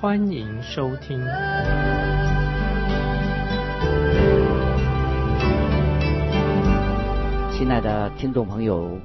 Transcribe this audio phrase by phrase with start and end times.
[0.00, 1.20] 欢迎收听。
[7.52, 8.98] 亲爱的听众朋友，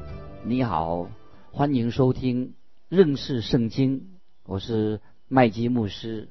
[0.46, 1.10] 你好，
[1.52, 2.54] 欢迎收听
[2.88, 4.08] 认识圣经，
[4.46, 6.30] 我是麦基牧师。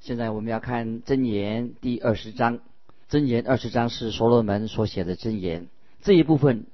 [0.00, 2.60] 现在我们要看箴言第二十章，
[3.10, 5.68] 箴言二十章是所罗门所写的箴言。
[6.00, 6.64] 这一部分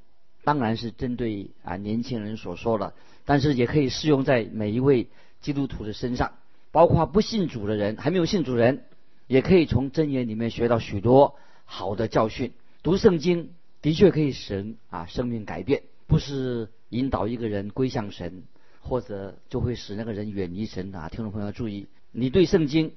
[0.45, 2.95] 当然是针对啊年轻人所说的，
[3.25, 5.09] 但是也可以适用在每一位
[5.41, 6.35] 基督徒的身上，
[6.75, 8.83] 包括不信主的人，还没有信主人，
[9.29, 12.53] 也可以从真言里面学到许多好的教训。
[12.83, 18.43] 读圣经的确可以使人啊生命改变，不是引导一个人归向神，
[18.81, 21.09] 或者就会使那个人远离神啊。
[21.09, 22.93] 听众朋友注意，你对圣经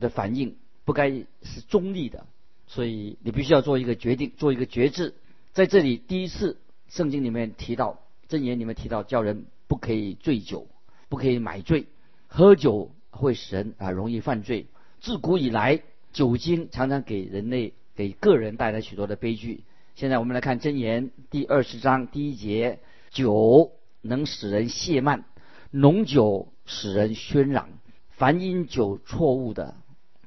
[0.00, 2.26] 的反应不该是中立的，
[2.66, 5.14] 所以你必须要做一个决定，做一个决志。
[5.52, 6.58] 在这里，第一次
[6.88, 10.66] 圣经里面提到箴言里面提到叫人不可以醉酒，
[11.08, 11.86] 不可以买醉，
[12.26, 14.66] 喝酒会使人啊容易犯罪。
[15.00, 19.64] 自古以来，酒精常常给人类给个人带来许多的悲剧。
[19.94, 22.80] 现在我们来看箴言第二十章第一节：
[23.10, 25.24] 酒能使人懈慢，
[25.70, 27.68] 浓酒使人喧嚷。
[28.10, 29.76] 凡因酒错误的，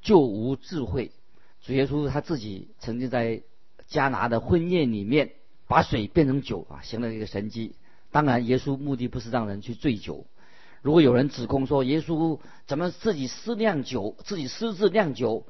[0.02, 1.12] 就无智慧。
[1.62, 3.42] 主耶稣他自己曾经在。
[3.86, 5.34] 加拿的婚宴里面，
[5.68, 7.76] 把水变成酒啊，行了一个神迹。
[8.12, 10.26] 当然，耶稣目的不是让人去醉酒。
[10.84, 15.46] 如果有人指控说耶稣怎么自己私酿酒，自己私自酿酒，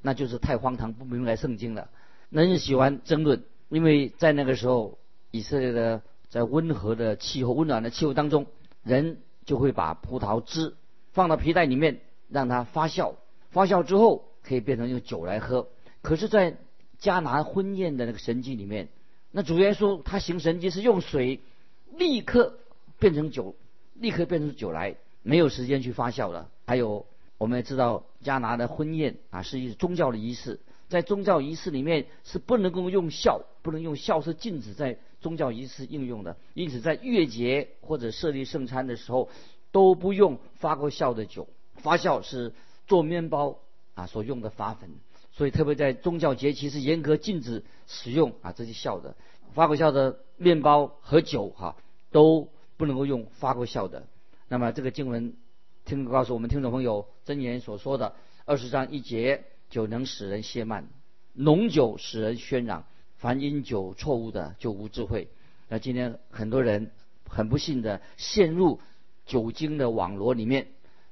[0.00, 1.90] 那就是太荒唐，不明白圣经了。
[2.30, 4.98] 人喜欢争论，因为在那个时候，
[5.30, 8.46] 以色列的在温和的气候、温暖的气候当中，
[8.82, 10.74] 人就会把葡萄汁
[11.12, 13.16] 放到皮带里面，让它发酵。
[13.50, 15.68] 发酵之后可以变成用酒来喝。
[16.00, 16.56] 可是，在
[16.98, 18.88] 迦拿婚宴的那个神迹里面，
[19.32, 21.40] 那主耶稣他行神迹是用水
[21.94, 22.58] 立刻
[22.98, 23.54] 变成酒，
[24.00, 26.48] 立刻变成酒来，没有时间去发酵了。
[26.66, 36.36] 还有我们也知道加拿的婚宴啊是一宗教的仪式，在宗教仪式里面是不能够用酵，不能用酵是禁止在宗教仪式应用的。
[36.54, 39.28] 因此在月节或者设立圣餐的时候
[39.72, 42.52] 都不用发过酵的酒，发酵是
[42.86, 43.58] 做面包
[43.94, 44.90] 啊所用的发粉。
[45.30, 49.14] 所以，特别在宗教节期是严格禁止使用啊这些酵的，
[49.54, 51.76] 发过酵的面包和酒哈
[52.10, 54.06] 都不能够用发过酵的。
[54.48, 55.34] 那么这个经文
[55.84, 58.14] 听告诉我们听众朋友真言所说的
[58.46, 60.88] 二十章一节，酒能使人懈慢，
[61.34, 62.86] 浓酒使人喧嚷，
[63.18, 65.28] 凡因酒错误的就无智慧。
[65.68, 66.90] 那今天很多人
[67.28, 68.80] 很不幸的陷入
[69.26, 70.68] 酒精的网络里面，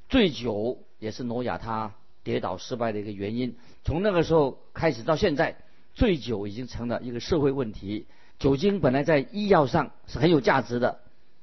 [0.08, 1.92] 醉酒也是挪亚他。
[2.24, 3.54] 跌倒失败的一个原因，
[3.84, 5.58] 从那个时候开始到现在，
[5.94, 8.08] 醉酒已经成了一个社会问题。
[8.40, 11.02] 酒精本来在医药上是很有价值的，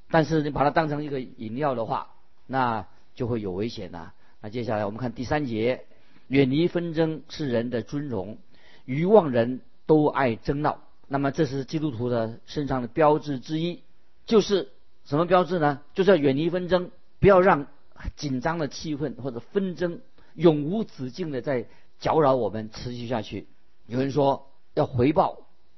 [0.09, 2.11] 但是你把它当成一个饮料的话，
[2.47, 4.13] 那就会有危险了。
[4.41, 5.85] 那接下来我们看第三节：
[6.27, 8.37] 远离纷争是人的尊荣，
[8.85, 10.79] 愚妄人都爱争闹。
[11.07, 13.81] 那么这是基督徒的身上的标志之一，
[14.25, 14.69] 就是
[15.05, 15.81] 什么标志呢？
[15.93, 17.67] 就是要远离纷争，不要让
[18.15, 20.01] 紧张的气氛或者纷争。
[20.35, 21.67] 永无止境的在
[21.99, 23.47] 搅扰我们，持续下去。
[23.85, 25.37] 有人说要回报，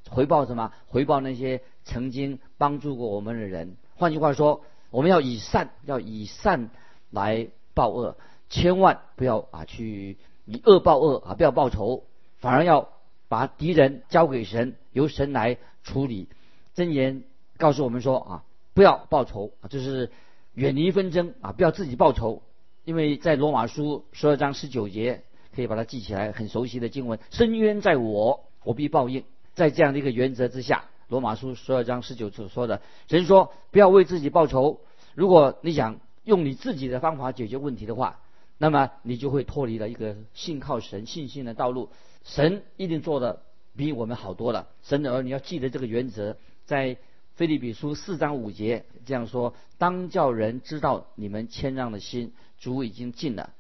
[0.09, 0.72] 回报什么？
[0.88, 3.75] 回报那些曾经帮助过我们的人。
[3.95, 6.69] 换句话说，我们要以善，要以善
[7.11, 8.17] 来报恶，
[8.50, 12.03] 千万不要啊去以恶报恶啊，不要报仇，
[12.39, 12.89] 反而要
[13.28, 16.28] 把敌人交给神，由神来处理。
[16.73, 17.23] 真言
[17.57, 20.12] 告诉我们说啊，不要报仇啊，就是
[20.53, 22.41] 远离纷争啊，不要自己报仇。
[22.83, 25.24] 因为在罗马书十二章十九节，
[25.56, 29.24] 可以把它记起来，很熟悉的经文：“深渊在我，我必报应。”
[29.56, 34.80] 在这样的一个原则之下，罗马书十二章十九所说的，神说：“不要为自己报仇。
[35.13, 38.19] 如果你想用你自己的方法解决问题的话，
[38.57, 41.90] 那么你就会脱离了一个信靠神、信心的道路。
[42.24, 43.42] 神一定做的
[43.75, 44.68] 比我们好多了。
[44.84, 46.98] 神的儿女要记得这个原则，在
[47.36, 53.51] 菲利比书四章五节这样说：“当叫人知道你们谦让的心。”主已经尽了，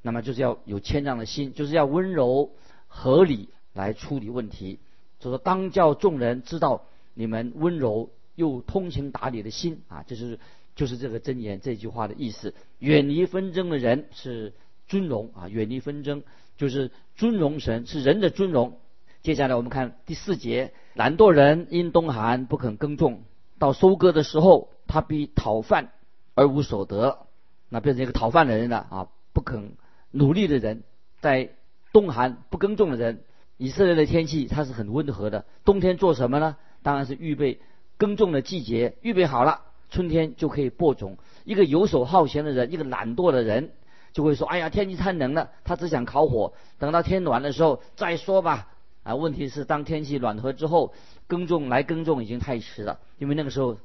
[0.00, 2.50] 那么就是要有谦让的心，就是要温柔
[2.86, 4.78] 合理来处理问题。
[5.18, 10.38] 就说当叫众人知道你们温柔又通情达理的心啊，这是
[10.74, 12.54] 就是这个箴言这句话的意思。
[12.78, 14.52] 远离纷争的人是
[14.86, 16.22] 尊荣啊，远离纷争
[16.56, 18.78] 就是尊荣神，是人的尊荣。
[19.22, 23.22] 接下来我们看第四节，懒惰人因冬寒不肯耕种，
[23.58, 25.92] 到收割的时候，他必讨饭
[26.34, 27.26] 而无所得，
[27.70, 29.08] 那变成一个讨饭的人了啊！
[29.32, 29.76] 不肯
[30.10, 30.84] 努力的人，
[31.20, 31.50] 在
[31.92, 33.24] 冬寒不耕种的人，
[33.56, 36.56] 以色列的天气它是很温和的，冬天做什么呢？
[36.84, 37.58] 当然是预备
[37.96, 41.16] 耕种的季节，预备好了，春天就可以播种。
[41.44, 43.70] 一个游手好闲的人，一个懒惰的人，
[44.12, 48.68] 就会说：“哎呀，天气太冷了，他只想烤火，等到天暖的时候再说吧。”
[49.02, 50.92] 啊，问题是当天气暖和之后，
[51.26, 53.78] 耕种来耕种已经太迟了，因为那个时候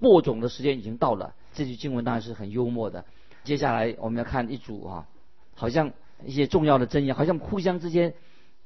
[0.00, 1.34] 播种的时间已经到了。
[1.52, 3.04] 这句经文当然是很幽默的。
[3.44, 5.06] 接下来我们要看一组啊，
[5.54, 5.92] 好像
[6.24, 8.14] 一些重要的箴言，好像互相之间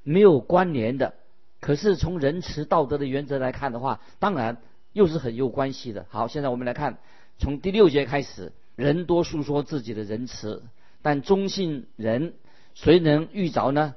[0.02, 1.14] 没有关联的，
[1.60, 4.56] 可是从仁慈道德的原则来看的话，当然
[4.92, 6.06] 又是很有关系的。
[6.08, 6.98] 好，现在我们来看。
[7.38, 10.62] 从第六节开始，人多诉说自己的仁慈，
[11.00, 12.34] 但忠信人
[12.74, 13.94] 谁能遇着呢？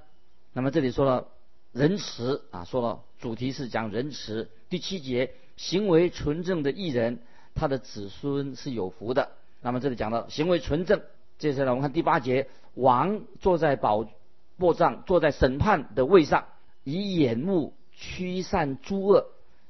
[0.53, 1.27] 那么这里说了
[1.73, 4.49] 仁慈啊，说了主题是讲仁慈。
[4.69, 7.19] 第七节，行为纯正的艺人，
[7.53, 9.31] 他的子孙是有福的。
[9.61, 11.01] 那么这里讲到行为纯正。
[11.37, 14.07] 接下来我们看第八节，王坐在宝
[14.57, 16.45] 座上，坐在审判的位上，
[16.83, 19.27] 以眼目驱散诸恶，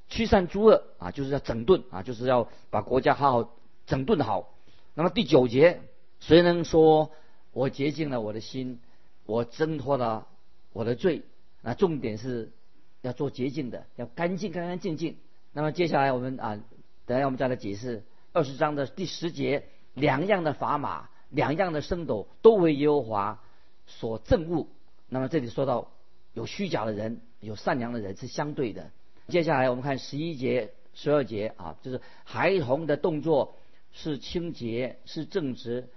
[0.08, 3.54] 驱散诸恶啊，就是要整顿啊，就是要把国家好好。
[3.86, 4.54] 整顿好，
[4.94, 5.82] 那么第九节，
[6.22, 7.12] 谁能说
[7.52, 8.80] 我洁净了我的心，
[9.26, 10.26] 我挣脱了
[10.72, 11.24] 我的罪？
[11.62, 12.54] 那重点是
[13.02, 15.18] 要做洁净的，要干净干干净净。
[15.52, 16.58] 那么接下来我们啊，
[17.06, 23.44] 等下我们再来解释二十章的第十节，两样的砝码，两样的升斗，都为耶和华
[23.86, 24.68] 所憎恶。
[25.10, 25.92] 那么这里说到
[26.34, 28.92] 有虚假的人，有善良的人是相对的。
[29.28, 33.56] 接下来我们看十一节、十二节啊，就是孩童的动作。
[33.96, 35.88] 是清洁，是正直，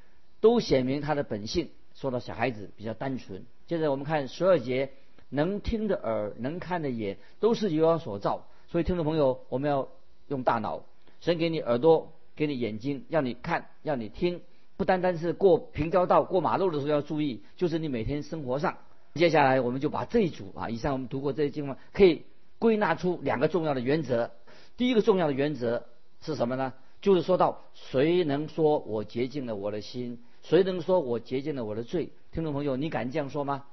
[0.43, 1.71] 都显明他的本性。
[1.95, 3.47] 说到小孩子比较单纯。
[3.67, 4.91] 接着我们看十二节，
[5.31, 8.49] 能听的耳，能看的眼，都是由我所造。
[8.69, 9.89] 所以听众朋友，我们要
[10.29, 10.85] 用大脑。
[11.23, 14.43] 神给你耳朵，给你眼睛，让你看，让你听。
[14.77, 18.77] 不单单是过平交道、过马路的时候要注意，就是你每天生活上。
[19.17, 22.25] 接下来我们就把这一组啊，以上我们读过这些经文，可以
[22.59, 24.31] 归纳出两个重要的原则。
[24.77, 25.87] 第一个重要的原则
[26.23, 26.73] 是什么呢？
[27.01, 30.21] 就是说到谁能说我洁净了我的心？
[30.43, 32.11] 谁能说我洁净了我的罪？
[32.33, 33.65] 听众朋友，你敢这样说吗？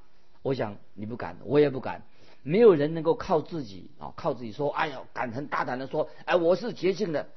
[0.42, 2.04] 我想你不敢，我也不敢。
[2.44, 7.28] 没有人能够靠自己啊，靠自己说，哎呀，敢很大胆的说，哎，我是洁净的。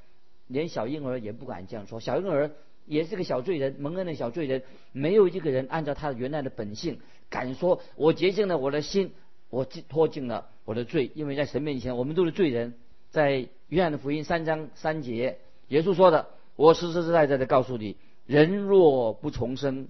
[0.49, 2.51] 连小婴儿也不敢这样说，小婴儿
[2.87, 4.63] 也是个小罪人，蒙恩的小罪人。
[4.93, 9.13] 没有一个人按照他原来的本性敢说，我洁净了我的心，
[9.51, 11.11] 我脱净了我的罪。
[11.15, 12.75] 因为在神面前，我们都是罪人。
[13.11, 15.39] 在约翰的福音三章三节。
[15.69, 19.89] 耶稣说的：“我实实在在的告诉你，人若不重生，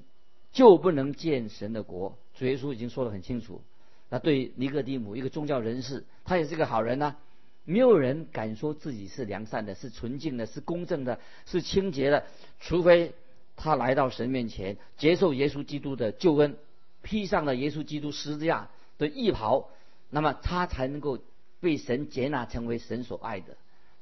[0.52, 3.60] 就不能见神的国。”主耶稣已经说得很清楚。
[4.08, 7.16] 那对尼哥底母一个宗教人士，他也是个好人呐。
[7.66, 12.24] 没有人敢说自己是良善的、是纯净的、是公正的、是清洁的，
[12.60, 13.12] 除非
[13.56, 16.56] 他来到神面前，接受耶稣基督的救恩，
[17.02, 19.68] 披上了耶稣基督十字架的义袍，
[20.10, 21.18] 那么他才能够
[21.60, 23.56] 被神接纳，成为神所爱的。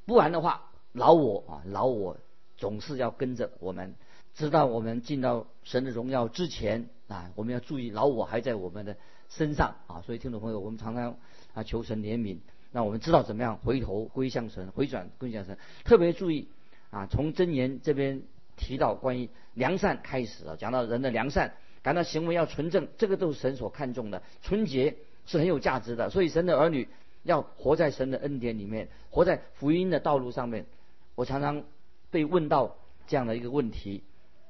[0.05, 2.19] 不然的话，老我啊，老我
[2.59, 3.95] 总是要跟着我们，
[4.35, 8.97] 直到我们进到神的荣耀之前啊，我们要注意老我还在我们的
[9.31, 10.03] 身上啊。
[10.03, 11.17] 所以听众朋友，我们常常
[11.55, 12.39] 啊求神怜悯，
[12.75, 15.57] 那我们知道怎么样回头归向神，回转归向神。
[15.85, 16.49] 特别注意
[16.91, 18.23] 啊，从真言这边
[18.57, 21.55] 提到关于良善开始啊，讲到人的良善，
[21.85, 26.11] 感到行为要纯正，这个都是神所看重的，纯洁是很有价值的。
[26.11, 26.89] 所以神的儿女
[27.23, 30.67] 要活在神的恩典里面，活在福音的道路上面。
[31.15, 31.63] 我常常
[32.11, 32.77] 被问到
[33.07, 34.03] 这样的一个问题，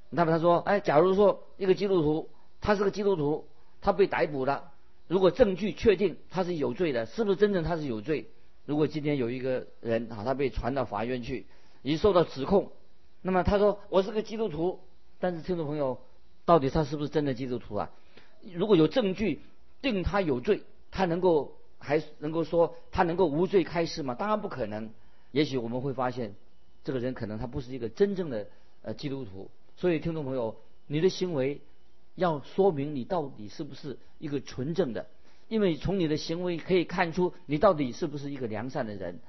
[0.09, 2.31] 那么他说：“哎，假如说一个基督徒，
[2.63, 3.47] 他是个基督徒，
[3.83, 4.73] 他被逮捕了，
[5.09, 8.29] 如果证据确定他是有罪的，是不是真正他是有罪？
[8.67, 11.47] 如果今天有一个人啊，他被传到法院去，
[11.83, 12.73] 已受到指控，
[13.23, 14.81] 那么他说我是个基督徒，
[15.21, 16.01] 但是听众朋友，
[16.45, 17.91] 到底他是不是真的基督徒啊？
[18.55, 19.41] 如果有证据
[19.83, 24.15] 定他有罪，他能够还能够说他能够无罪开释吗？
[24.15, 24.91] 当然不可能。
[25.33, 26.35] 也许我们会发现。”
[26.85, 28.47] 这个人可能他不是一个真正的
[28.83, 30.57] 呃基督徒，所以听众朋友，
[30.87, 31.63] 你的行为
[32.15, 35.07] 要说明你到底是不是一个纯正的，
[35.49, 39.21] 因为从你的行为可以看出你到底是不是一个良善的人。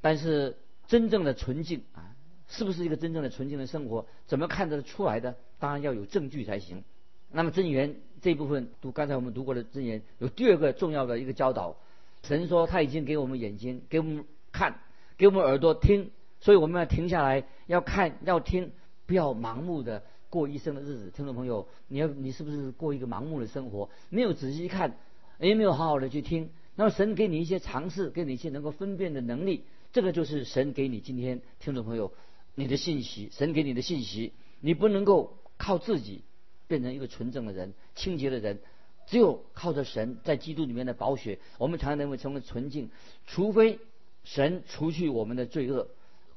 [0.00, 0.56] 但是
[0.86, 2.16] 真正的纯净啊，
[2.48, 5.36] 是不是一个真正的纯净的生活，怎么看得出来的？
[5.58, 6.84] 当然要有证据才行。
[7.30, 11.76] 那么真言这一部分读刚才我们读过的真言，有第二个重要的一个教导，
[12.22, 14.80] 神说他已经给我们眼睛，给我们看，
[15.16, 16.10] 给我们耳朵听。
[16.42, 18.72] 所以我们要停下来，要看，要听，
[19.04, 21.10] 不要盲目的过一生的日子。
[21.14, 23.90] 听众朋友，你要你是不是过一个盲目的生活？
[24.08, 24.96] 没有仔细看，
[25.38, 26.50] 也没有好好的去听。
[26.76, 32.12] 那么神给你一些尝试，给你一些能够分辨的能力，这个就是神给你今天听众朋友
[32.54, 33.28] 你的信息。
[33.32, 36.22] 神给你的信息，你不能够靠自己
[36.68, 38.60] 变成一个纯正的人、清洁的人，
[39.06, 42.90] 只有靠着神在基督里面的宝血，我们才能够成为纯净。
[43.26, 43.80] 除非
[44.22, 45.88] 神除去我们的罪恶，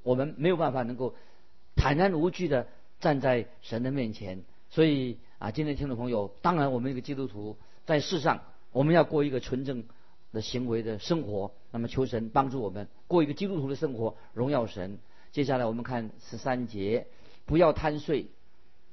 [0.01, 1.15] 我们没有办法能够
[1.75, 2.67] 坦然无惧的
[3.03, 4.43] 站在神的面前。
[4.71, 8.41] 所以啊，今天听众朋友，当然我们一个基督徒在世上，
[8.71, 9.83] 我们要过一个纯正。
[10.33, 14.97] 的行为的生活，那么求神帮助我们过一个基督徒的生活，荣耀神。
[15.31, 17.05] 接下来我们看十三节，
[17.45, 18.25] 不要贪睡，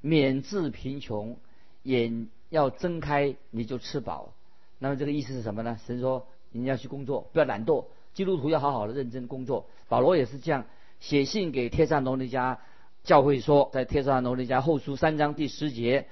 [0.01, 1.37] 免治贫穷，
[1.81, 4.35] 眼要睁开你就吃饱。
[4.77, 5.79] 那么这个意思是什么呢？
[5.87, 9.65] 神说你要去工作，不要懒惰，基督徒要好好的认真工作。
[9.89, 10.65] 保罗也是这样
[10.99, 12.57] 写信给帖撒罗尼迦
[13.03, 16.07] 教会说，在帖撒罗尼迦后书三章第十节，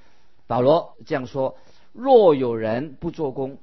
[0.48, 1.58] 保罗这样说：
[1.94, 3.58] 若有人不做工，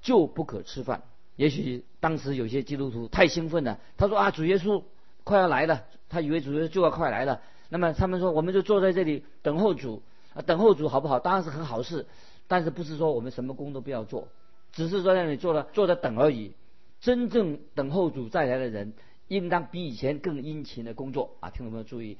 [0.00, 1.02] 就不可吃饭。
[1.36, 4.82] 也许当时有些基督徒太兴奋了，他说啊，主耶稣
[5.24, 7.40] 快要来了，他以为主耶稣就要快来了。
[7.68, 10.02] 那么他们说，我们就坐在这里等候主
[10.34, 11.20] 啊，等候主好不好？
[11.20, 12.06] 当然是很好事，
[12.48, 14.28] 但是不是说我们什么工都不要做，
[14.72, 16.52] 只是说让你做了坐着等而已。
[17.00, 18.92] 真正等候主再来的人，
[19.28, 21.50] 应当比以前更殷勤的工作啊！
[21.50, 22.18] 听众朋友注意，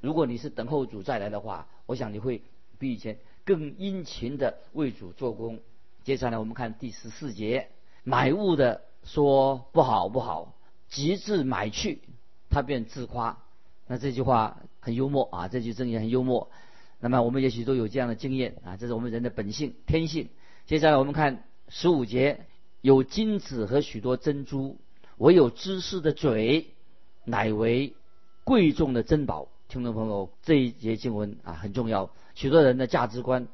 [0.00, 2.42] 如果你是等候主再来的话，我想你会
[2.78, 5.60] 比以前更殷勤的为主做工。
[6.04, 7.68] 接下来我们看第十四节。
[8.02, 10.54] 买物的说不好不好，
[10.88, 12.00] 极致买去，
[12.48, 13.38] 他便自夸。
[13.86, 16.50] 那这句话很幽默啊，这句箴言很幽默。
[16.98, 20.30] 那么我们也许都有这样的经验啊，这是我们人的本性天性。
[20.64, 22.46] 接下来我们看十五节，
[22.80, 24.78] 有金子和许多珍珠，
[25.18, 26.68] 唯有知识的嘴，
[27.24, 27.94] 乃为
[28.44, 29.48] 贵重的珍宝。
[29.70, 32.10] 听众朋友，这一节经文啊很重要。
[32.34, 33.46] 许多人的价值观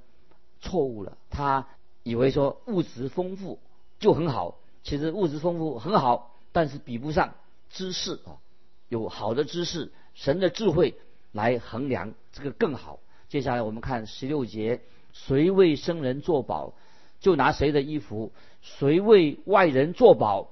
[0.62, 1.66] 错误了，他
[2.04, 3.58] 以为说物质丰富。
[3.98, 7.34] 就很好，其实物质丰富很好，但是比不上
[7.68, 8.40] 知识啊，
[8.88, 10.94] 有好的知识，神的智慧
[11.32, 12.98] 来衡量这个更好。
[13.28, 14.80] 接下来我们看十六节，
[15.12, 16.72] 谁为生人作保，
[17.20, 18.32] 就拿谁的衣服；
[18.62, 20.50] 谁为外人作保，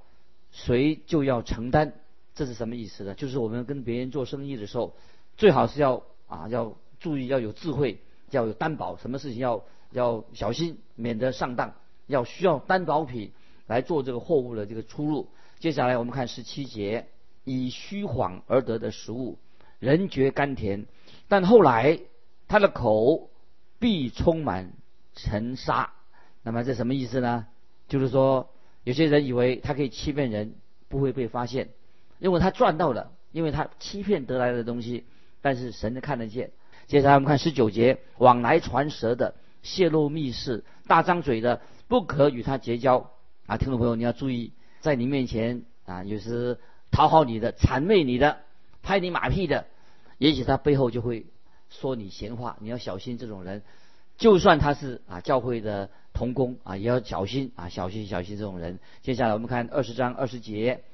[0.51, 1.95] 谁就要承担。
[2.35, 3.15] 这是什么意思呢？
[3.15, 4.95] 就是我们跟别人做生意的时候，
[5.37, 8.01] 最好是要啊要注意要有智慧，
[8.31, 11.75] 要有担保，什么事情要要小心，免得上当。
[12.07, 13.33] 要需要担保品
[13.67, 15.31] 来做这个货物的这个出入。
[15.59, 17.07] 接下来我们看十七节，
[17.45, 19.39] 以虚谎而得的食物，
[19.79, 20.85] 人觉甘甜，
[21.29, 21.99] 但后来
[22.47, 23.31] 他的口
[23.79, 24.75] 必充满
[25.15, 25.95] 尘沙。
[26.43, 27.47] 那么这什么意思呢？
[27.89, 28.51] 就是说，
[28.83, 30.57] 有些人以为他可以欺骗人，
[30.89, 31.71] 不会被发现，
[32.19, 35.05] 因为他赚到了，因为他欺骗得来的东西，
[35.45, 36.53] 但是神能看得见。
[36.87, 41.61] 接下来我们看十九节，往来传舌的，泄露密事，大张嘴的。
[41.87, 43.11] 不可与他结交
[43.47, 43.59] 啊！
[43.59, 46.59] 听众朋友，你要注意，在你面前啊，有时
[46.91, 48.39] 讨好你的、谄媚你的、
[48.83, 49.67] 拍你马屁的，
[50.17, 51.27] 也许他背后就会
[51.69, 52.57] 说你闲话。
[52.61, 53.63] 你要小心这种人，
[54.17, 58.79] 就算他是啊教会的同工啊，也要小心啊，小心小心这种人。
[59.03, 60.85] 接下来我们看二十章二十节，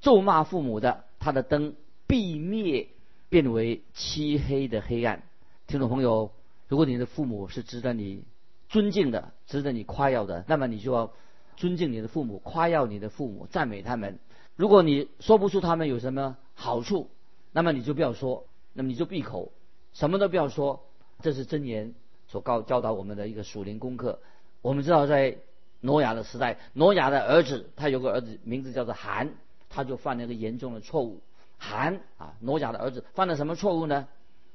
[0.00, 1.76] 咒骂父母的，他的灯
[2.08, 2.88] 必灭，
[3.34, 5.24] 变为漆黑的黑暗。
[5.66, 6.30] 听众朋友，
[6.68, 8.22] 如果你的父母是值得你。
[8.68, 11.10] 尊敬的，值得你夸耀的，那么你就要
[11.56, 14.20] 尊敬你的父母，夸耀你的父母，赞美他们。
[14.54, 17.10] 如果你说不出他们有什么好处，
[17.50, 19.50] 那么你就不要说，那么你就闭口，
[19.94, 20.84] 什么都不要说。
[21.20, 21.92] 这是真言
[22.28, 24.20] 所告教导我们的一个属灵功课。
[24.62, 25.38] 我们知道，在
[25.80, 29.28] 挪亚的时代，挪亚的儿子他有个儿子名字叫做韩，
[29.68, 31.20] 他就犯了一个严重的错误。
[31.58, 34.08] 韩啊，挪亚的儿子犯了什么错误呢？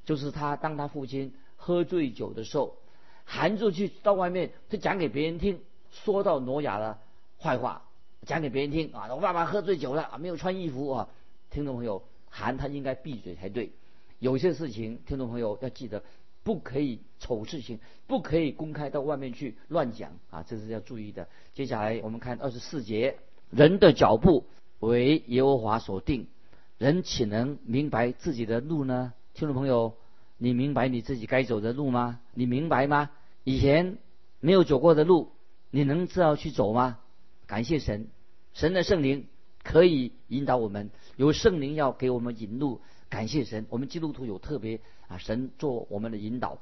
[0.05, 2.75] 就是他当他父亲喝醉酒的时候。
[3.31, 5.59] 含住去到外面，他讲给别人听，
[5.91, 6.97] 说到挪亚的
[7.39, 7.83] 坏话，
[8.25, 9.13] 讲给别人听啊！
[9.13, 11.07] 我爸爸喝醉酒了，没有穿衣服啊！
[11.51, 12.01] 听众朋友，
[12.31, 13.71] 含他应该闭嘴才对。
[14.17, 16.01] 有些事情，听众朋友要记得，
[16.43, 20.43] 不可以丑事情，不可以公开到外面去乱讲啊！
[20.47, 21.27] 这是要注意的。
[21.53, 23.15] 接下来我们看二十四节，
[23.51, 24.47] 人的脚步
[24.79, 26.25] 为耶和华所定，
[26.79, 29.13] 人岂能明白自己的路呢？
[29.33, 29.97] 听众朋友，
[30.37, 32.21] 你明白你自己该走的路吗？
[32.33, 33.11] 你明白吗？
[33.43, 33.97] 以前
[34.39, 35.33] 没有走过的路，
[35.71, 36.99] 你能知道去走吗？
[37.47, 38.07] 感谢神，
[38.53, 39.27] 神的圣灵
[39.61, 42.79] 可以引导我们，有圣灵要给我们引路。
[43.09, 46.59] 感谢神，我们基督徒有特别啊，神做我们的引导。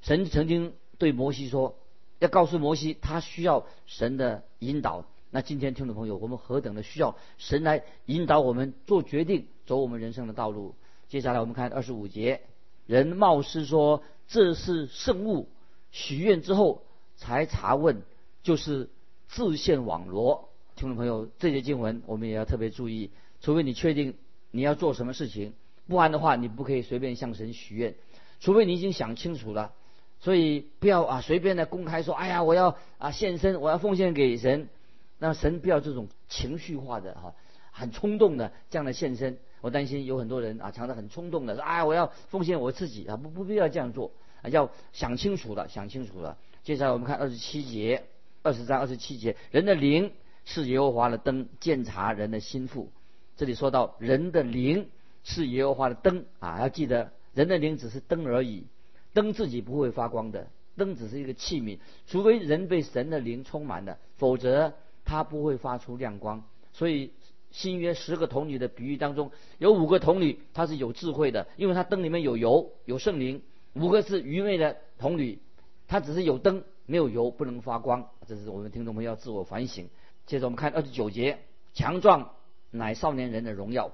[0.00, 1.76] 神曾经对摩西说，
[2.20, 5.04] 要告诉摩西，他需要神的引导。
[5.30, 10.74] 那今天听众朋友，我们何等的需要神来引导我们做决定，走我们人生的道路。
[11.08, 12.40] 接下来我们看二十五节，
[12.86, 15.48] 人冒失说这是圣物，
[15.90, 16.82] 许愿之后
[17.16, 18.02] 才查问，
[18.42, 18.88] 就是
[19.28, 20.48] 自陷网罗。
[20.76, 23.10] 听众朋友，这些经文我们也要特别注意，
[23.42, 24.14] 除非你确定
[24.50, 25.52] 你要做什么事情，
[25.86, 27.94] 不然的话你不可以随便向神许愿，
[28.40, 29.74] 除非你已经想清楚了。
[30.20, 34.70] 所以不要啊随便的公开说，哎呀我要啊献身，我要奉献给神。
[35.18, 37.34] 那神不要这种情绪化的哈，
[37.72, 39.38] 很冲动的这样的献身。
[39.60, 44.12] 我担心有很多人啊，常常很冲动的说，哎，我要奉献我自己啊，不不必要这样做，
[44.44, 46.38] 要想清楚了，想清楚了。
[46.62, 48.04] 接下来我们看二十七节，
[48.42, 50.12] 二十章二十七节，人的灵
[50.44, 52.92] 是耶和华的灯，鉴察人的心腹。
[53.36, 54.88] 这里说到人的灵
[55.24, 58.66] 是耶和华的灯啊，要记得人的灵只是灯而已，
[59.12, 60.46] 灯自己不会发光的，
[60.76, 64.74] 灯只是一个器皿，除非人被神的灵充满了，否则
[65.08, 66.44] 它不会发出亮光。
[66.72, 67.10] 所以。
[67.50, 73.40] 新约十个童女的比喻当中，有五个童女她是有智慧的，因为她灯里面有油，有圣灵；
[73.72, 75.38] 五个是愚昧的童女，
[75.86, 78.06] 她只是有灯没有油，不能发光。
[78.26, 79.88] 这是我们听众们要自我反省。
[80.26, 81.38] 接着我们看二十九节：
[81.72, 82.32] 强壮
[82.70, 83.92] 乃少年人的荣耀，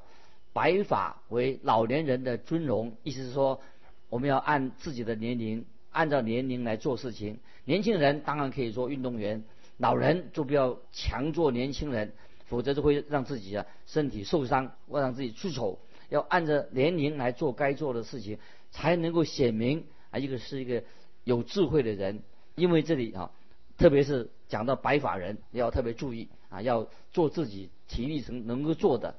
[0.52, 2.96] 白发为老年人的尊荣。
[3.04, 3.60] 意思是说，
[4.08, 7.38] 我们要按自己的年龄，按照年龄来做事情。
[7.64, 9.44] 年轻人当然可以做运动员，
[9.78, 12.12] 老人就不要强做年轻人。
[12.46, 15.78] 否则就会让自己啊身体受伤，会让自己出丑。
[16.10, 18.38] 要按照年龄来做该做的事情，
[18.70, 20.84] 才能够显明啊一个是一个
[21.24, 22.22] 有智慧的人。
[22.54, 23.30] 因为这里啊，
[23.78, 29.14] 特别是讲到白发人，要特别注意啊，要做自己体力能能够做的。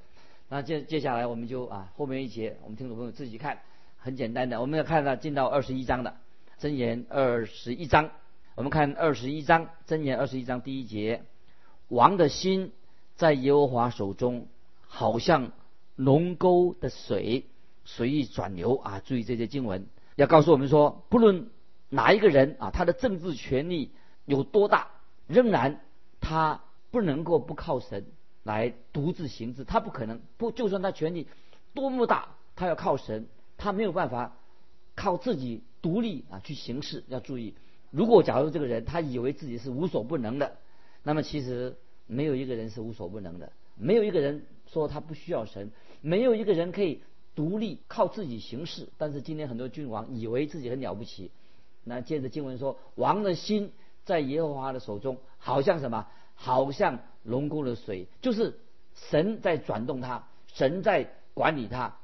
[0.48, 3.60] 那接接下来我们就啊后面一节，我们听众朋友自己看，
[3.98, 6.16] 很简单的，我们要看到进到二十一章的
[6.60, 8.12] 箴言二十一章，
[8.56, 11.24] 我们看二十一章箴言二十一章第一节，
[11.90, 12.72] 王的心。
[13.18, 14.50] 在耶和华手中，
[14.88, 15.54] 好像
[15.96, 17.46] 龙沟的水
[17.86, 19.02] 随意转流啊！
[19.06, 21.50] 注意这些经文，要告诉我们说，不论
[21.88, 23.92] 哪一个人啊，他的政治权力
[24.26, 24.90] 有多大，
[25.28, 25.80] 仍然
[26.20, 28.06] 他不能够不靠神
[28.44, 31.30] 来独自行事，他不可能不，就算他权力
[31.74, 34.36] 多么大，他要靠神，他没有办法
[34.94, 37.06] 靠自己独立啊去行事。
[37.08, 37.54] 要注意，
[37.96, 40.58] 如果假如这个人他以为自己是无所不能的，
[41.04, 41.76] 那么其实。
[42.08, 47.02] 没有一个人是无所不能的，没有一个人说他不需要神，没有一个人可以
[47.34, 48.90] 独立靠自己行事。
[49.00, 51.32] 但是今天很多君王以为自己很了不起。
[51.84, 53.72] 那接着经文说，王的心
[54.04, 56.06] 在耶和华的手中，好像什么？
[56.36, 58.60] 好像龙宫的水，就是
[58.94, 61.98] 神在转动它，神在管理它，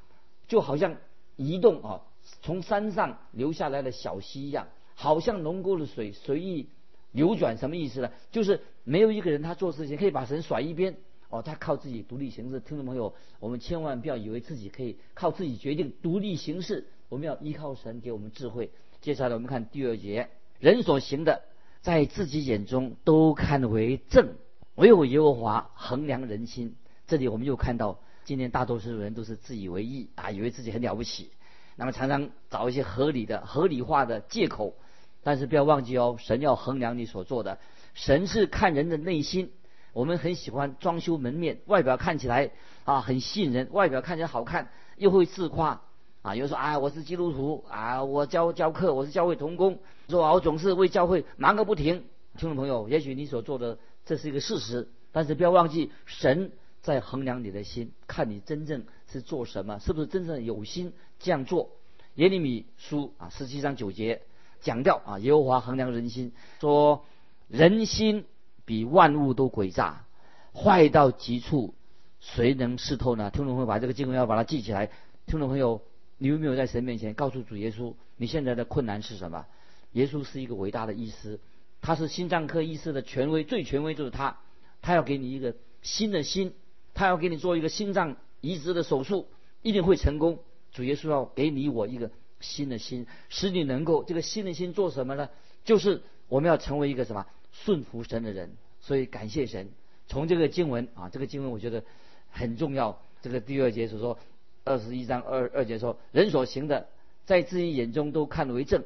[0.48, 0.96] 就好像
[1.36, 2.02] 移动啊，
[2.40, 4.66] 从山上流下来的小溪一样，
[5.02, 6.68] 好像龙沟的水随意。
[7.10, 8.10] 流转什么意思呢？
[8.30, 10.96] 就是没有一个人他做事情可以把神甩一边
[11.28, 12.58] 哦，他靠自己独立行事。
[12.60, 18.70] 听众朋友，我们千万不要以为自己可以靠自己决定独立行事，我们要依靠神给我们智慧。
[19.02, 21.42] 接下来我们看第二节，人所行的，
[21.82, 24.36] 在自己眼中都看为正，
[24.76, 26.76] 唯有耶和华衡量人心。
[27.06, 31.30] 这里我们又看到，今天大多数人都是自以为意啊，以为自己很了不起，
[31.76, 34.74] 那么常常找一些合理的、合理化的借口。
[35.22, 37.58] 但是不要忘记哦，神要衡量你所做的。
[37.94, 39.52] 神是看人的内心。
[39.92, 42.50] 我们很喜欢装修门面，外表看起来
[42.84, 45.82] 啊很吸引人，外表看起来好看，又会自夸
[46.22, 46.34] 啊。
[46.34, 52.04] 有人说啊，我是基督徒啊，我教教课，我是教会同工，说我总是为教会忙个不停。
[52.38, 61.68] 听众朋友，也许你所做的这是一个事实，但是不要忘记，神在衡量你的心，看你真正是做什么，是不是真正有心这样做。
[62.14, 64.22] 耶利米书啊十七章九节。
[64.62, 67.04] 讲掉啊，耶和华衡量人心，说
[67.48, 68.24] 人心
[68.64, 70.06] 比万物都诡诈，
[70.54, 71.74] 坏到极处，
[72.20, 73.30] 谁能识透呢？
[73.30, 74.88] 听众朋友，把这个经文要把它记起来。
[75.26, 75.82] 听众朋友，
[76.16, 79.44] 你有没有在神面前告诉主耶稣，你现在的困难是什么？
[79.92, 81.40] 耶稣是一个伟大的医师，
[81.80, 84.38] 他是心脏科医师的权威，最权威就是他。
[84.80, 86.54] 他要给你一个新的心，
[86.94, 89.26] 他要给你做一个心脏移植的手术，
[89.60, 90.38] 一定会成功。
[90.72, 92.10] 主耶稣要给你我一个。
[92.42, 95.30] 新的心使你能够这个新的心做什么呢？
[95.64, 98.52] 就是我们要成为一个什么顺服神的人。
[98.80, 99.68] 所以感谢神。
[100.08, 101.84] 从这个经文啊，这个经文我觉得
[102.30, 103.00] 很重要。
[103.22, 104.18] 这个第二节所说，
[104.64, 106.88] 二十一章二二节说，人所行的，
[107.24, 108.82] 在自己眼中都看为正，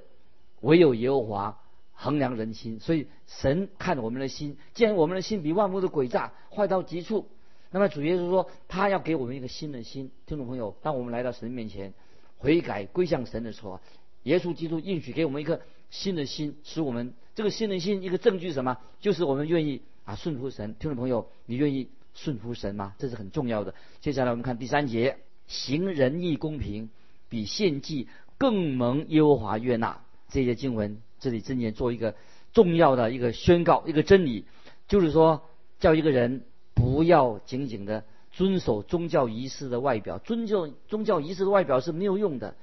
[0.61, 1.59] 唯有耶和华
[1.95, 2.79] 衡量人心。
[2.79, 7.27] 所以神看我们的心，既然我们的心比万物的诡诈坏到极处，
[7.71, 10.11] 那么主耶稣说他要给我们一个新的心。
[10.27, 11.95] 听众朋友，当我们来到神面前。
[12.39, 13.81] 悔改归向神的时候，
[14.25, 18.79] 耶稣基督应许给我们一颗新的心，使我们这个新的心一个证据是什么？
[19.01, 20.75] 就是我们愿意啊顺服神。
[20.79, 22.95] 听众朋友，你愿意顺服神吗？
[22.99, 23.75] 这是很重要的。
[24.01, 26.91] 接下来我们看第三节：行仁义公平，
[27.29, 30.03] 比献祭更蒙耶和华悦纳。
[30.29, 32.17] 这些经文这里正言做一个
[32.53, 34.45] 重要的一个宣告，一个真理，
[34.89, 35.43] 就是说
[35.79, 36.45] 叫一个人
[36.75, 38.05] 不要仅仅的
[38.37, 42.55] 遵守宗教仪式的外表，遵教宗教仪式的外表是没有用的。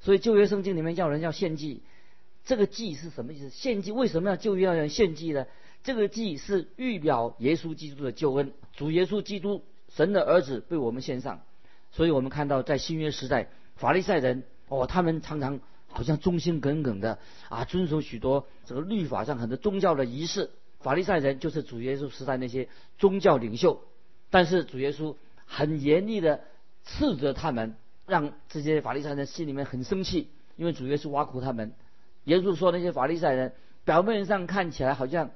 [0.00, 1.82] 所以旧约圣经里面叫人要献祭，
[2.44, 3.48] 这个祭是什么意思？
[3.48, 5.46] 献祭为什么要旧约要人献祭呢？
[5.84, 9.62] 这个祭是预表耶稣基督的救恩，主耶稣基督
[9.94, 11.42] 神的儿子被我们献上。
[11.92, 20.50] 所以我们看到在新约时代，法利赛人哦，他们常常好像忠心耿耿的啊，遵守许多这个律法上很多宗教的仪式。
[20.80, 23.82] 法利赛人就是主耶稣时代那些宗教领袖，
[24.30, 26.40] 但是主耶稣很严厉的
[26.84, 27.76] 斥责他们。
[28.06, 31.72] 让这些法利赛人心里面很生气，因为主耶稣挖苦他们。
[32.24, 33.52] 耶稣说那些法利赛人
[33.84, 35.30] 表面上看起来好像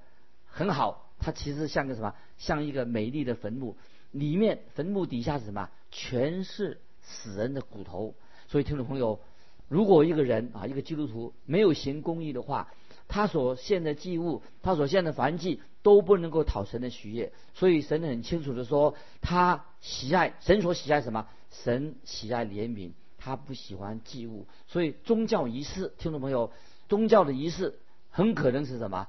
[0.45, 2.13] 很好，他其实像个什么？
[2.37, 3.77] 像一个美丽的坟墓，
[4.11, 5.71] 里面坟墓底下是什么？
[5.93, 8.17] 全是死人的骨头。
[8.49, 9.21] 所以听众朋友，
[9.69, 12.73] 如果一个人啊，一个基督徒没有行公义的话，
[13.15, 17.33] 他所献的祭物，他所献的燔祭都不能够讨神的喜悦。
[17.55, 21.29] 所以神很清楚的说，他喜爱神所喜爱什么？
[21.49, 26.51] 神喜爱怜悯，他不喜欢祭物，所以宗教仪式，听众朋友，
[26.89, 27.79] 宗教的仪式
[28.11, 29.07] 很可能是什么？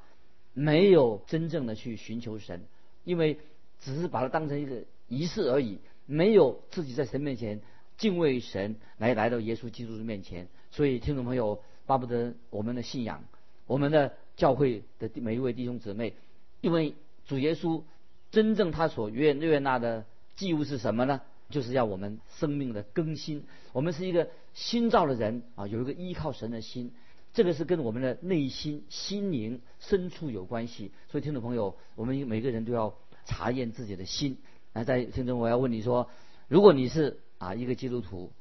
[0.54, 2.62] 没有真正的去寻求神，
[3.06, 3.40] 因为
[3.80, 7.60] 只是把它当成一个仪式而已，没有自己在神面前
[7.98, 10.48] 敬畏神，来来到耶稣基督的面前。
[10.70, 13.24] 所以听众朋友，巴不得我们的信仰，
[13.68, 16.14] 我们的教会的每一位弟兄姊妹，
[16.62, 16.94] 因为
[17.26, 17.84] 主耶稣
[18.32, 21.22] 真正他所愿悦纳的祭物是什么呢？
[21.50, 26.92] 就是要我们生命的更新，我们是一个新造的人啊，有一个依靠神的心，
[27.34, 30.92] 这个是跟我们的内心心灵深处有关系。
[31.08, 34.38] 所以，听众朋友，我们每个人都要查验自己的心。
[34.74, 36.10] 那在听众，我要问你说，
[36.48, 38.32] 如果你是啊一个基督徒，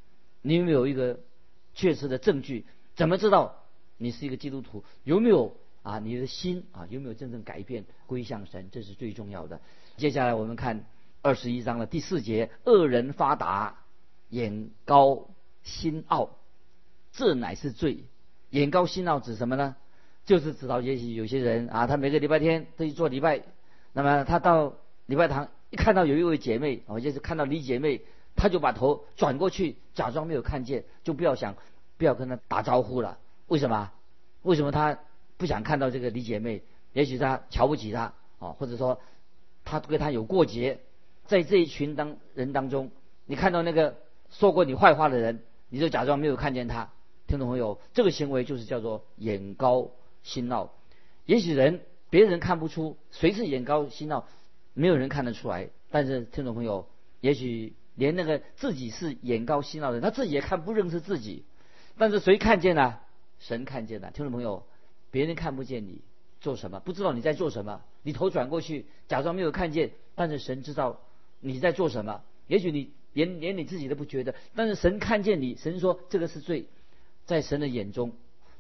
[0.41, 1.21] 你有没有一个
[1.75, 2.65] 确实的证据？
[2.97, 3.64] 怎么知道
[3.97, 4.85] 你是一个基督徒？
[5.05, 8.69] 有没有啊你的心啊有没有真正改变归向神？
[8.71, 9.61] 这是最重要的。
[9.97, 10.85] 接下来我们看。
[11.27, 13.79] 二十一章的第四节，恶人发达，
[14.29, 15.31] 眼高
[15.63, 16.37] 心傲，
[17.13, 18.05] 这乃是罪。
[18.51, 19.75] 眼高心傲指什么呢？
[20.27, 23.41] 就是指到也许有些人啊，他每个礼拜天都去做礼拜，
[23.95, 24.75] 那么他到
[25.07, 28.03] 礼拜堂一看到有一位姐妹，哦，就是看到李姐妹，
[28.37, 31.57] 他就把头转过去，假装没有看见，就不要想，
[31.97, 33.17] 不要跟他打招呼了。
[33.49, 33.93] 为什么？
[34.43, 34.99] 为什么他
[35.37, 36.63] 不想看到这个李姐妹？
[36.93, 39.01] 也许他瞧不起她，哦，或者说
[39.65, 40.81] 他跟他有过节。
[41.27, 42.91] 在这一群当人当中，
[43.25, 43.97] 你看到那个
[44.31, 46.91] 说过你坏话的人，你就假装没有看见他。
[47.27, 49.91] 听众朋友，这个行为就是叫做眼高
[50.23, 50.75] 心傲。
[51.25, 51.81] 也许人
[52.11, 54.27] 别人看不出谁是眼高心傲，
[54.75, 55.71] 没有人看得出来。
[55.91, 56.87] 但是听众朋友，
[57.21, 61.45] 也许连那个自己是眼高心傲的人，他自己也看不认识自己。
[61.97, 62.99] 但是谁看见呢？
[63.47, 64.11] 神看见了。
[64.11, 64.65] 听众朋友，
[65.11, 66.01] 别人看不见你
[66.41, 69.93] 做什么，不知道你在做什么，你头转过去，假装没有看见。
[70.15, 71.01] 但是神知道。
[71.47, 72.23] 你在做什么？
[72.47, 76.65] 也许你连连你自己都不觉得，但是神看见你，神说这个是罪，
[77.27, 78.13] 在神的眼中，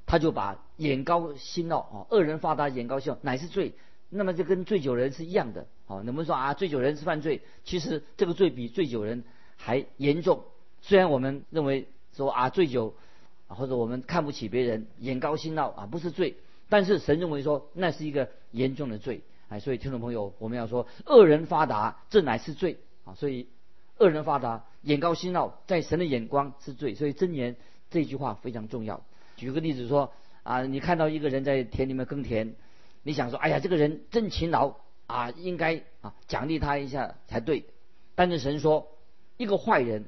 [0.04, 3.72] 他就把眼高心傲啊，恶人发达眼高心傲乃是罪，
[4.10, 6.02] 那么就跟醉酒人是一样的啊。
[6.02, 7.40] 能不能说啊，醉酒人是犯罪？
[7.64, 9.24] 其实这个罪比醉酒人
[9.56, 10.44] 还严重。
[10.82, 12.94] 虽然我们认为说啊，醉酒
[13.48, 16.36] 啊或者我们看不起别人，眼高心傲啊，不是罪，
[16.68, 19.22] 但是神认为说那是一个严重的罪。
[19.48, 23.14] 哎，所以听众朋友，我们要说恶人发达，这乃是罪啊！
[23.14, 23.46] 所以
[23.98, 26.94] 恶人发达，眼高心傲，在神的眼光是罪。
[26.94, 27.54] 所以真言
[27.90, 29.04] 这句话非常重要。
[29.36, 32.54] 举个例子说啊，你看到一个人在田里面耕田，
[33.02, 34.76] 你想说，哎呀，这个人真勤劳
[35.06, 37.66] 啊，应该啊奖励他一下才对。
[38.14, 38.88] 但是神说，
[39.36, 40.06] 一个坏人，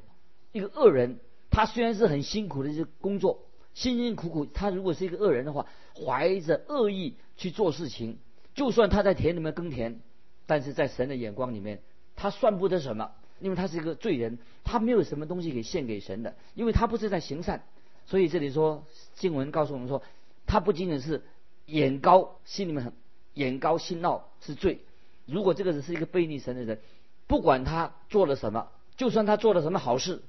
[0.53, 1.21] 一个恶人，
[1.57, 3.41] 他虽然是很辛苦的这工作，
[3.73, 5.65] 辛辛苦苦，他如果是一个恶人的话，
[5.95, 8.19] 怀着恶意去做事情。
[8.55, 10.03] 就算他在田里面耕田，
[10.45, 11.81] 但是在神的眼光里面，
[12.15, 17.63] 他算不得什么，因为他是一个罪人，他没有什么东西给献给神的，因为他不是在行善。
[18.05, 20.03] 所以这里说经文告诉我们说，
[20.47, 21.23] 他不仅仅是
[21.65, 22.93] 眼高，心里面很
[23.33, 24.81] 眼高心傲是罪。
[25.25, 26.81] 如果这个人是一个背逆神的人，
[27.27, 30.21] 不管他做了什么，就算他做了什么好事，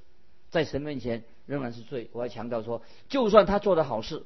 [0.50, 2.08] 在神面前仍然是罪。
[2.12, 4.24] 我要强调说，就算他做的好事，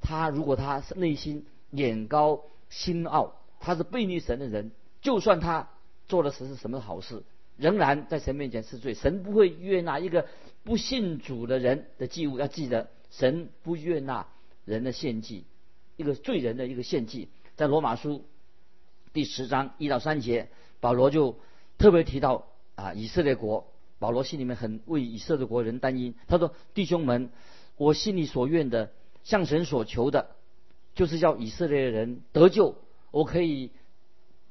[0.00, 3.34] 他如果他内心眼高心傲。
[3.60, 4.70] 他是背逆神的人，
[5.02, 5.68] 就算他
[6.06, 7.24] 做的是是什么好事，
[7.56, 8.94] 仍然在神面前是罪。
[8.94, 10.28] 神不会悦纳一个
[10.62, 12.38] 不信主的人的祭物。
[12.38, 14.28] 要记得，神不悦纳
[14.64, 15.44] 人的献祭，
[15.96, 17.30] 一个罪人的一个献祭。
[17.56, 18.24] 在罗马书
[19.12, 21.36] 第十章一到三节，保罗就
[21.78, 23.66] 特别提到啊，以色列国。
[23.98, 26.12] 保罗心里面很为以色列国人担忧。
[26.26, 27.30] 他说：“弟兄们，
[27.76, 28.92] 我心里所愿的，
[29.24, 30.30] 向神所求的，
[30.94, 32.76] 就是叫以色列人得救。
[33.10, 33.70] 我可以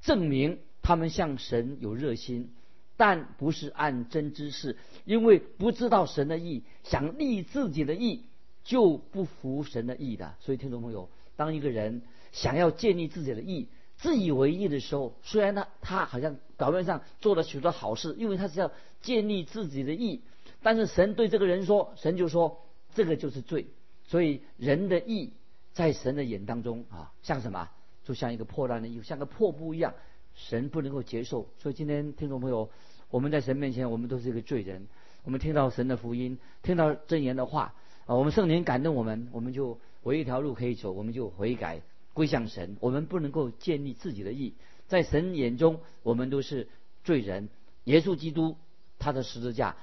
[0.02, 2.52] 证明他们向神有热心，
[2.98, 8.24] 但不是按真知识，因为不知道神的意，想立自己的意，
[8.64, 10.36] 就不服神的意的。
[10.40, 20.22] 所以，听众朋友，当一个人想要建立自己的意，自以为意的时候，虽然他他好像表面上做了许多好事，因为他是要建立自己的意，
[20.64, 22.60] 但是神对这个人说，神就说
[22.96, 23.68] 这个就是罪。
[24.06, 25.34] 所以人的意
[25.74, 27.70] 在神的眼当中啊，像什么？
[28.04, 29.94] 就像一个破烂的衣服，像个破布一样，
[30.34, 31.50] 神不能够接受。
[31.58, 32.70] 所以今天听众朋友，
[33.10, 34.88] 我们在神面前，我们都是一个罪人。
[35.26, 37.74] 我们听到神的福音，听到真言的话
[38.06, 41.82] 啊，我们圣灵感动我们，我们就唯一条路可以走，我们就悔改
[42.14, 42.78] 归向神。
[42.80, 44.54] 我们不能够建立自己的义，
[44.88, 46.68] 在神眼中，我们都是
[47.04, 47.50] 罪人。
[47.84, 48.58] 耶稣基督
[49.00, 49.76] 他的十字架，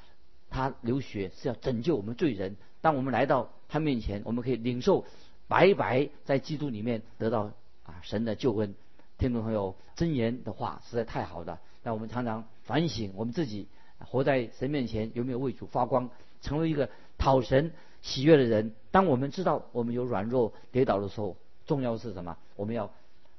[0.50, 2.56] 他流血是要拯救我们罪人。
[2.80, 5.04] 当我们来到他面前，我们可以领受
[5.48, 7.52] 白白在基督里面得到。
[7.86, 8.74] 啊，神的救恩，
[9.18, 11.60] 听众朋友，真言的话实在太好了。
[11.82, 16.08] 那我们常常反省我们自己，活在神面前有没有为主发光，
[16.40, 16.88] 成为一个
[17.18, 18.72] 讨神喜悦的人。
[18.90, 21.36] 当我们知道我们有软弱跌倒的时候，
[21.66, 22.38] 重要是什么？
[22.56, 22.90] 我们要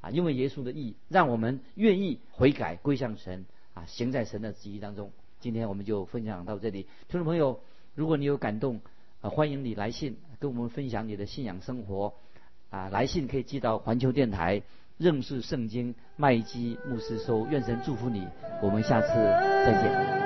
[0.05, 5.11] 啊，因为耶稣的义，让我们愿意悔改归向神啊，行在神的旨意当中。
[5.39, 7.59] 今天我们就分享到这里，听众朋友，
[7.95, 8.81] 如果你有感动
[9.21, 12.13] 啊，欢迎你来信跟我们分享你的信仰生活。
[12.69, 14.61] 啊，来信可以寄到环球电台
[14.97, 18.27] 认识圣经麦基牧师收，愿神祝福你，
[18.61, 20.24] 我们下次再见。